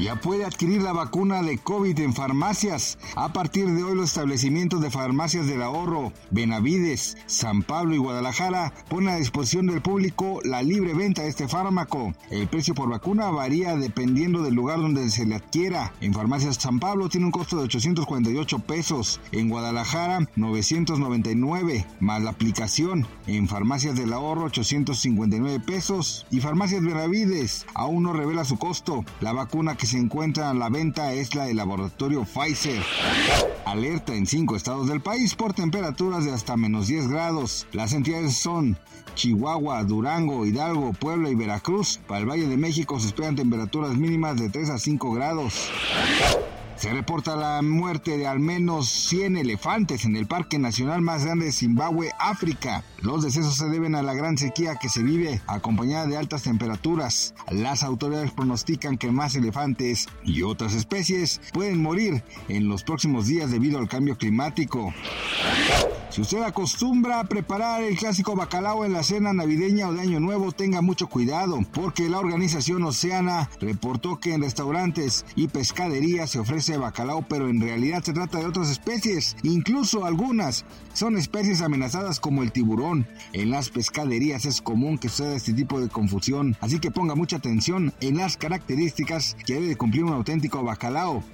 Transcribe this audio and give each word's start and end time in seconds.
Ya 0.00 0.16
puede 0.16 0.44
adquirir 0.44 0.82
la 0.82 0.92
vacuna 0.92 1.42
de 1.42 1.58
COVID 1.58 1.98
en 2.00 2.14
farmacias. 2.14 2.98
A 3.14 3.32
partir 3.32 3.70
de 3.70 3.84
hoy 3.84 3.94
los 3.94 4.08
establecimientos 4.08 4.80
de 4.80 4.90
farmacias 4.90 5.46
del 5.46 5.62
ahorro, 5.62 6.12
Benavides, 6.30 7.16
San 7.26 7.62
Pablo 7.62 7.94
y 7.94 7.98
Guadalajara 7.98 8.72
ponen 8.88 9.10
a 9.10 9.16
disposición 9.16 9.66
del 9.66 9.82
público 9.82 10.40
la 10.44 10.62
libre 10.62 10.94
venta 10.94 11.22
de 11.22 11.28
este 11.28 11.46
fármaco. 11.46 12.14
El 12.30 12.48
precio 12.48 12.74
por 12.74 12.88
vacuna 12.88 13.30
varía 13.30 13.76
dependiendo 13.76 14.42
del 14.42 14.54
lugar 14.54 14.80
donde 14.80 15.08
se 15.10 15.26
le 15.26 15.36
adquiera. 15.36 15.92
En 16.00 16.14
farmacias 16.14 16.56
San 16.56 16.80
Pablo 16.80 17.08
tiene 17.08 17.26
un 17.26 17.32
costo 17.32 17.56
de 17.56 17.64
848 17.64 18.58
pesos, 18.60 19.20
en 19.30 19.50
Guadalajara 19.50 20.28
999, 20.34 21.86
más 22.00 22.22
la 22.22 22.30
aplicación. 22.30 23.06
En 23.26 23.46
farmacias 23.46 23.94
del 23.94 24.12
ahorro 24.12 24.46
859 24.46 25.60
pesos 25.60 26.26
y 26.30 26.40
farmacias 26.40 26.82
Benavides 26.82 27.66
aún 27.74 28.02
no 28.02 28.12
revela 28.12 28.44
su 28.44 28.58
costo. 28.58 29.04
La 29.20 29.32
vacuna 29.32 29.76
que 29.82 29.88
se 29.88 29.98
encuentra 29.98 30.48
a 30.48 30.54
la 30.54 30.68
venta 30.68 31.12
es 31.12 31.34
la 31.34 31.46
del 31.46 31.56
laboratorio 31.56 32.24
Pfizer. 32.24 32.80
Alerta 33.64 34.14
en 34.14 34.26
cinco 34.26 34.54
estados 34.54 34.86
del 34.86 35.00
país 35.00 35.34
por 35.34 35.54
temperaturas 35.54 36.24
de 36.24 36.30
hasta 36.30 36.56
menos 36.56 36.86
10 36.86 37.08
grados. 37.08 37.66
Las 37.72 37.92
entidades 37.92 38.36
son 38.36 38.78
Chihuahua, 39.16 39.82
Durango, 39.82 40.46
Hidalgo, 40.46 40.92
Puebla 40.92 41.30
y 41.30 41.34
Veracruz. 41.34 41.98
Para 42.06 42.20
el 42.20 42.30
Valle 42.30 42.46
de 42.46 42.56
México 42.56 43.00
se 43.00 43.08
esperan 43.08 43.34
temperaturas 43.34 43.96
mínimas 43.96 44.36
de 44.36 44.50
3 44.50 44.70
a 44.70 44.78
5 44.78 45.12
grados. 45.14 45.68
Se 46.82 46.92
reporta 46.92 47.36
la 47.36 47.62
muerte 47.62 48.18
de 48.18 48.26
al 48.26 48.40
menos 48.40 48.88
100 48.88 49.36
elefantes 49.36 50.04
en 50.04 50.16
el 50.16 50.26
Parque 50.26 50.58
Nacional 50.58 51.00
más 51.00 51.24
grande 51.24 51.44
de 51.44 51.52
Zimbabue, 51.52 52.10
África. 52.18 52.82
Los 53.00 53.22
decesos 53.22 53.54
se 53.54 53.68
deben 53.68 53.94
a 53.94 54.02
la 54.02 54.14
gran 54.14 54.36
sequía 54.36 54.74
que 54.74 54.88
se 54.88 55.04
vive, 55.04 55.40
acompañada 55.46 56.08
de 56.08 56.16
altas 56.16 56.42
temperaturas. 56.42 57.34
Las 57.52 57.84
autoridades 57.84 58.32
pronostican 58.32 58.98
que 58.98 59.12
más 59.12 59.36
elefantes 59.36 60.08
y 60.24 60.42
otras 60.42 60.74
especies 60.74 61.40
pueden 61.52 61.80
morir 61.80 62.24
en 62.48 62.66
los 62.66 62.82
próximos 62.82 63.28
días 63.28 63.52
debido 63.52 63.78
al 63.78 63.88
cambio 63.88 64.18
climático. 64.18 64.92
Si 66.12 66.20
usted 66.20 66.42
acostumbra 66.42 67.20
a 67.20 67.24
preparar 67.24 67.82
el 67.82 67.96
clásico 67.96 68.36
bacalao 68.36 68.84
en 68.84 68.92
la 68.92 69.02
cena 69.02 69.32
navideña 69.32 69.88
o 69.88 69.94
de 69.94 70.02
Año 70.02 70.20
Nuevo, 70.20 70.52
tenga 70.52 70.82
mucho 70.82 71.06
cuidado, 71.06 71.60
porque 71.72 72.10
la 72.10 72.18
organización 72.18 72.84
Oceana 72.84 73.48
reportó 73.62 74.20
que 74.20 74.34
en 74.34 74.42
restaurantes 74.42 75.24
y 75.36 75.48
pescaderías 75.48 76.28
se 76.28 76.38
ofrece 76.38 76.76
bacalao, 76.76 77.22
pero 77.26 77.48
en 77.48 77.62
realidad 77.62 78.02
se 78.02 78.12
trata 78.12 78.40
de 78.40 78.44
otras 78.44 78.68
especies, 78.68 79.38
incluso 79.42 80.04
algunas 80.04 80.66
son 80.92 81.16
especies 81.16 81.62
amenazadas 81.62 82.20
como 82.20 82.42
el 82.42 82.52
tiburón. 82.52 83.06
En 83.32 83.50
las 83.50 83.70
pescaderías 83.70 84.44
es 84.44 84.60
común 84.60 84.98
que 84.98 85.08
suceda 85.08 85.34
este 85.34 85.54
tipo 85.54 85.80
de 85.80 85.88
confusión, 85.88 86.58
así 86.60 86.78
que 86.78 86.90
ponga 86.90 87.14
mucha 87.14 87.36
atención 87.36 87.94
en 88.02 88.18
las 88.18 88.36
características 88.36 89.34
que 89.46 89.54
debe 89.54 89.76
cumplir 89.76 90.04
un 90.04 90.12
auténtico 90.12 90.62
bacalao. 90.62 91.24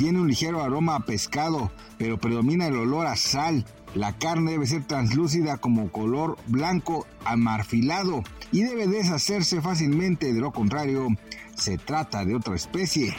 Tiene 0.00 0.18
un 0.18 0.28
ligero 0.28 0.62
aroma 0.62 0.96
a 0.96 1.00
pescado, 1.00 1.70
pero 1.98 2.18
predomina 2.18 2.66
el 2.66 2.76
olor 2.76 3.06
a 3.06 3.16
sal. 3.16 3.66
La 3.94 4.16
carne 4.16 4.52
debe 4.52 4.66
ser 4.66 4.84
translúcida 4.84 5.56
como 5.56 5.90
color 5.90 6.38
blanco 6.46 7.06
amarfilado 7.24 8.22
y 8.52 8.62
debe 8.62 8.86
deshacerse 8.86 9.60
fácilmente, 9.60 10.32
de 10.32 10.40
lo 10.40 10.52
contrario, 10.52 11.08
se 11.56 11.76
trata 11.78 12.24
de 12.24 12.34
otra 12.34 12.54
especie. 12.54 13.14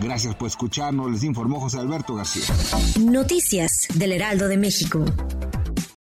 Gracias 0.00 0.34
por 0.34 0.48
escucharnos, 0.48 1.10
les 1.10 1.24
informó 1.24 1.60
José 1.60 1.78
Alberto 1.78 2.14
García. 2.14 2.44
Noticias 3.00 3.88
del 3.94 4.12
Heraldo 4.12 4.48
de 4.48 4.56
México. 4.56 5.04